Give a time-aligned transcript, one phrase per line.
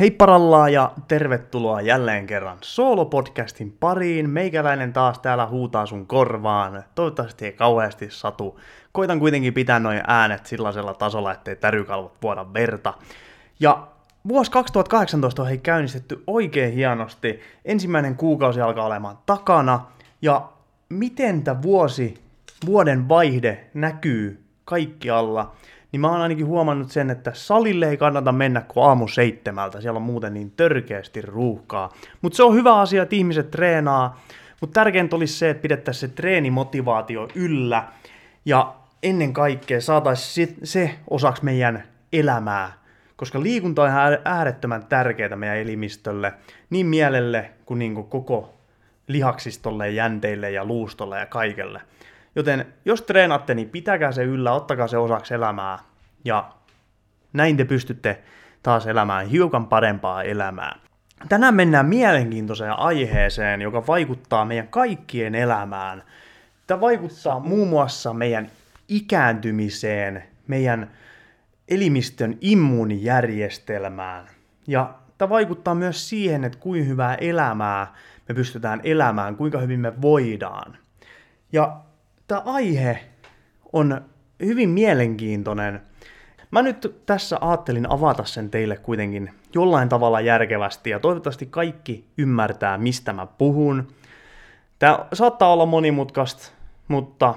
[0.00, 4.30] Hei parallaa ja tervetuloa jälleen kerran Solo-podcastin pariin.
[4.30, 6.82] Meikäläinen taas täällä huutaa sun korvaan.
[6.94, 8.60] Toivottavasti ei kauheasti satu.
[8.92, 12.94] Koitan kuitenkin pitää noin äänet sellaisella tasolla, ettei tärykalvot vuoda verta.
[13.60, 13.86] Ja
[14.28, 17.40] vuosi 2018 on hei käynnistetty oikein hienosti.
[17.64, 19.86] Ensimmäinen kuukausi alkaa olemaan takana.
[20.22, 20.48] Ja
[20.88, 22.14] miten tämä vuosi,
[22.66, 25.52] vuoden vaihde näkyy kaikkialla,
[25.92, 29.96] niin mä oon ainakin huomannut sen, että salille ei kannata mennä kuin aamu seitsemältä, siellä
[29.96, 31.92] on muuten niin törkeästi ruuhkaa.
[32.22, 34.20] Mutta se on hyvä asia, että ihmiset treenaa,
[34.60, 37.84] mutta tärkeintä olisi se, että pidettäisiin se treenimotivaatio yllä,
[38.44, 41.82] ja ennen kaikkea saataisiin se osaksi meidän
[42.12, 42.72] elämää,
[43.16, 46.32] koska liikunta on ihan äärettömän tärkeää meidän elimistölle,
[46.70, 48.54] niin mielelle kuin, niin kuin koko
[49.06, 51.80] lihaksistolle, jänteille ja luustolle ja kaikelle.
[52.36, 55.78] Joten jos treenatte, niin pitäkää se yllä, ottakaa se osaksi elämää
[56.24, 56.52] ja
[57.32, 58.22] näin te pystytte
[58.62, 60.76] taas elämään hiukan parempaa elämää.
[61.28, 66.02] Tänään mennään mielenkiintoiseen aiheeseen, joka vaikuttaa meidän kaikkien elämään.
[66.66, 68.50] Tämä vaikuttaa muun muassa meidän
[68.88, 70.90] ikääntymiseen, meidän
[71.68, 74.26] elimistön immuunijärjestelmään.
[74.66, 77.94] Ja tämä vaikuttaa myös siihen, että kuinka hyvää elämää
[78.28, 80.76] me pystytään elämään, kuinka hyvin me voidaan.
[81.52, 81.80] Ja
[82.26, 83.04] tämä aihe
[83.72, 84.00] on
[84.44, 85.80] hyvin mielenkiintoinen.
[86.50, 92.78] Mä nyt tässä ajattelin avata sen teille kuitenkin jollain tavalla järkevästi ja toivottavasti kaikki ymmärtää,
[92.78, 93.88] mistä mä puhun.
[94.78, 96.52] Tämä saattaa olla monimutkaista,
[96.88, 97.34] mutta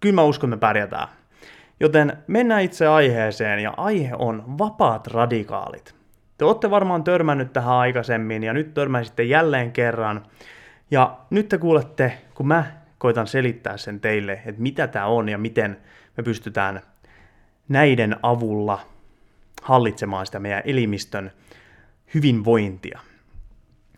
[0.00, 1.08] kyllä mä uskon, me pärjätään.
[1.80, 5.94] Joten mennään itse aiheeseen ja aihe on vapaat radikaalit.
[6.38, 10.26] Te olette varmaan törmännyt tähän aikaisemmin ja nyt törmäisitte jälleen kerran.
[10.90, 12.64] Ja nyt te kuulette, kun mä
[12.98, 15.76] koitan selittää sen teille, että mitä tämä on ja miten
[16.16, 16.80] me pystytään
[17.68, 18.78] näiden avulla
[19.62, 21.32] hallitsemaan sitä meidän elimistön
[22.14, 23.00] hyvinvointia.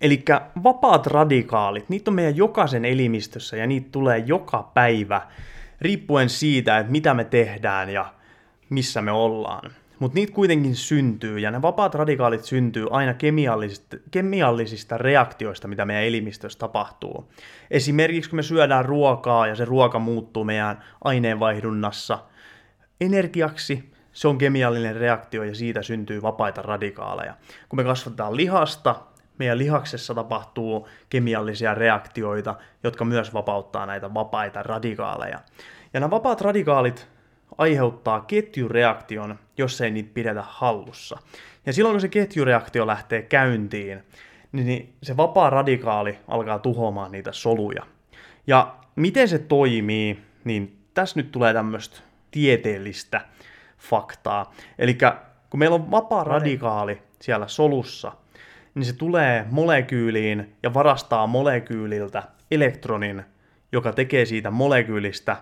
[0.00, 0.24] Eli
[0.62, 5.22] vapaat radikaalit, niitä on meidän jokaisen elimistössä ja niitä tulee joka päivä,
[5.80, 8.14] riippuen siitä, että mitä me tehdään ja
[8.70, 9.70] missä me ollaan.
[10.00, 16.04] Mutta niitä kuitenkin syntyy, ja ne vapaat radikaalit syntyy aina kemiallisista, kemiallisista reaktioista, mitä meidän
[16.04, 17.32] elimistössä tapahtuu.
[17.70, 22.18] Esimerkiksi kun me syödään ruokaa ja se ruoka muuttuu meidän aineenvaihdunnassa
[23.00, 27.34] energiaksi, se on kemiallinen reaktio ja siitä syntyy vapaita radikaaleja.
[27.68, 28.94] Kun me kasvatetaan lihasta,
[29.38, 35.38] meidän lihaksessa tapahtuu kemiallisia reaktioita, jotka myös vapauttaa näitä vapaita radikaaleja.
[35.94, 37.08] Ja nämä vapaat radikaalit
[37.58, 41.18] aiheuttaa ketjureaktion, jos ei niitä pidetä hallussa.
[41.66, 44.02] Ja silloin kun se ketjureaktio lähtee käyntiin,
[44.52, 47.86] niin se vapaa radikaali alkaa tuhoamaan niitä soluja.
[48.46, 52.00] Ja miten se toimii, niin tässä nyt tulee tämmöistä
[52.30, 53.20] tieteellistä
[53.78, 54.54] faktaa.
[54.78, 54.98] Eli
[55.50, 58.12] kun meillä on vapaa radikaali siellä solussa,
[58.74, 63.22] niin se tulee molekyyliin ja varastaa molekyyliltä elektronin,
[63.72, 65.36] joka tekee siitä molekyylistä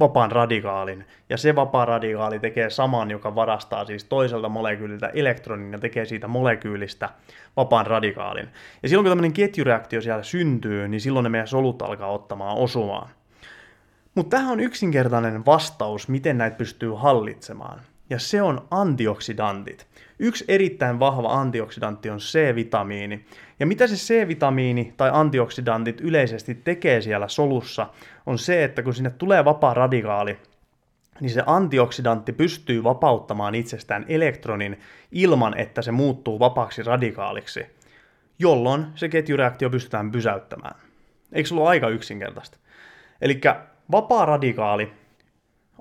[0.00, 1.06] vapaan radikaalin.
[1.28, 6.28] Ja se vapaa radikaali tekee saman, joka varastaa siis toiselta molekyyliltä elektronin ja tekee siitä
[6.28, 7.08] molekyylistä
[7.56, 8.48] vapaan radikaalin.
[8.82, 13.08] Ja silloin kun tämmöinen ketjureaktio siellä syntyy, niin silloin ne meidän solut alkaa ottamaan osumaan.
[14.14, 17.80] Mutta tähän on yksinkertainen vastaus, miten näitä pystyy hallitsemaan.
[18.10, 19.86] Ja se on antioksidantit.
[20.18, 23.24] Yksi erittäin vahva antioksidantti on C-vitamiini.
[23.60, 27.86] Ja mitä se C-vitamiini tai antioksidantit yleisesti tekee siellä solussa,
[28.26, 30.38] on se, että kun sinne tulee vapaa radikaali,
[31.20, 34.80] niin se antioksidantti pystyy vapauttamaan itsestään elektronin
[35.12, 37.66] ilman, että se muuttuu vapaaksi radikaaliksi,
[38.38, 40.74] jolloin se ketjureaktio pystytään pysäyttämään.
[41.32, 42.58] Eikö se ollut aika yksinkertaista?
[43.20, 43.40] Eli
[43.90, 44.92] vapaa radikaali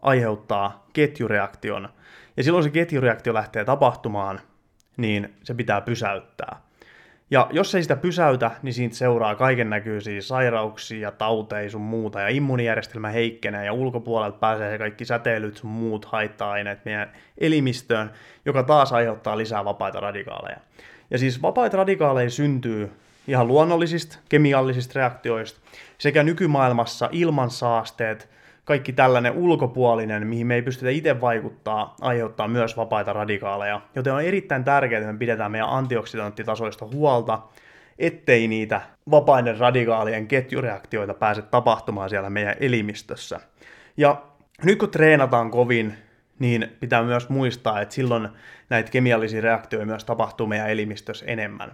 [0.01, 1.89] aiheuttaa ketjureaktion,
[2.37, 4.39] ja silloin se ketjureaktio lähtee tapahtumaan,
[4.97, 6.61] niin se pitää pysäyttää.
[7.31, 12.29] Ja jos ei sitä pysäytä, niin siitä seuraa kaiken näköisiä sairauksia, tauteja sun muuta, ja
[12.29, 18.11] immuunijärjestelmä heikkenee, ja ulkopuolelta pääsee kaikki säteilyt sun muut haitta-aineet meidän elimistöön,
[18.45, 20.57] joka taas aiheuttaa lisää vapaita radikaaleja.
[21.11, 22.91] Ja siis vapaita radikaaleja syntyy
[23.27, 25.59] ihan luonnollisista kemiallisista reaktioista,
[25.97, 28.29] sekä nykymaailmassa ilmansaasteet,
[28.69, 33.81] kaikki tällainen ulkopuolinen, mihin me ei pystytä itse vaikuttaa, aiheuttaa myös vapaita radikaaleja.
[33.95, 37.41] Joten on erittäin tärkeää, että me pidetään meidän antioksidanttitasoista huolta,
[37.99, 38.81] ettei niitä
[39.11, 43.39] vapaiden radikaalien ketjureaktioita pääse tapahtumaan siellä meidän elimistössä.
[43.97, 44.21] Ja
[44.63, 45.93] nyt kun treenataan kovin,
[46.39, 48.29] niin pitää myös muistaa, että silloin
[48.69, 51.71] näitä kemiallisia reaktioita myös tapahtuu meidän elimistössä enemmän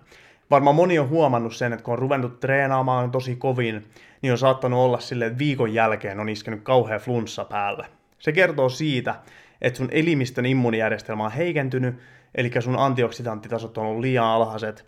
[0.51, 3.85] varmaan moni on huomannut sen, että kun on ruvennut treenaamaan tosi kovin,
[4.21, 7.87] niin on saattanut olla silleen, että viikon jälkeen on iskenyt kauhea flunssa päälle.
[8.19, 9.15] Se kertoo siitä,
[9.61, 11.95] että sun elimistön immuunijärjestelmä on heikentynyt,
[12.35, 14.85] eli sun antioksidanttitasot on ollut liian alhaiset,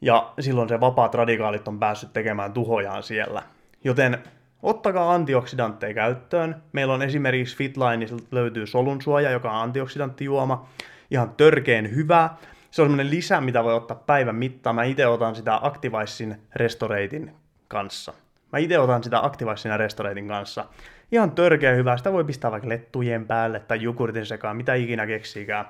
[0.00, 3.42] ja silloin se vapaat radikaalit on päässyt tekemään tuhojaan siellä.
[3.84, 4.18] Joten
[4.62, 6.62] ottakaa antioksidantteja käyttöön.
[6.72, 10.68] Meillä on esimerkiksi Fitlineista löytyy solunsuoja, joka on antioksidanttijuoma.
[11.10, 12.30] Ihan törkeen hyvä.
[12.70, 14.76] Se on semmoinen lisä, mitä voi ottaa päivän mittaan.
[14.76, 17.32] Mä itse otan sitä Activicein Restoratein
[17.68, 18.12] kanssa.
[18.52, 20.64] Mä itse otan sitä Activicein ja Restoratein kanssa.
[21.12, 21.96] Ihan törkeä hyvä.
[21.96, 25.64] Sitä voi pistää vaikka lettujen päälle tai jogurtin sekaan, mitä ikinä keksiikään.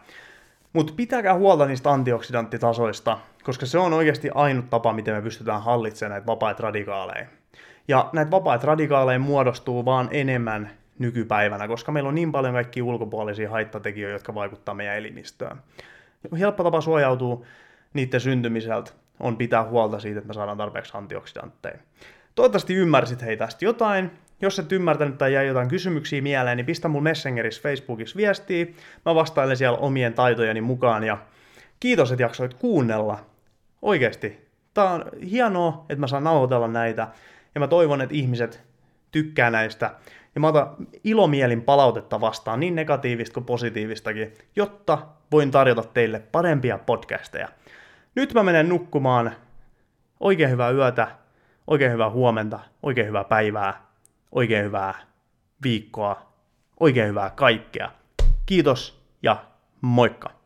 [0.73, 6.11] Mutta pitäkää huolta niistä antioksidanttitasoista, koska se on oikeasti ainut tapa, miten me pystytään hallitsemaan
[6.11, 7.27] näitä vapaita radikaaleja.
[7.89, 13.51] Ja näitä vapaita radikaaleja muodostuu vaan enemmän nykypäivänä, koska meillä on niin paljon kaikkia ulkopuolisia
[13.51, 15.59] haittatekijöitä, jotka vaikuttaa meidän elimistöön.
[16.39, 17.45] Helppo tapa suojautua
[17.95, 21.79] niiden syntymiseltä on pitää huolta siitä, että me saadaan tarpeeksi antioksidantteja.
[22.35, 24.11] Toivottavasti ymmärsit hei tästä jotain.
[24.41, 28.67] Jos et ymmärtänyt tai jäi jotain kysymyksiä mieleen, niin pistä mun Messengerissä Facebookissa viestiä.
[29.05, 31.19] Mä vastailen siellä omien taitojeni mukaan ja
[31.81, 33.19] kiitos, että jaksoit kuunnella.
[33.83, 34.49] Oikeesti.
[34.75, 37.09] Tää on hienoa, että mä saan nauhoitella näitä
[37.55, 38.63] ja mä toivon, että ihmiset
[39.11, 39.95] tykkää näistä.
[40.35, 44.99] Ja mä otan ilomielin palautetta vastaan, niin negatiivista kuin positiivistakin, jotta
[45.33, 47.49] voin tarjota teille parempia podcasteja.
[48.15, 49.33] Nyt mä menen nukkumaan.
[50.21, 51.09] Oikein hyvää yötä,
[51.67, 53.87] oikein hyvää huomenta, oikein hyvää päivää,
[54.33, 54.95] oikein hyvää
[55.63, 56.33] viikkoa,
[56.81, 57.91] oikein hyvää kaikkea.
[58.47, 59.45] Kiitos ja
[59.81, 60.38] moikka!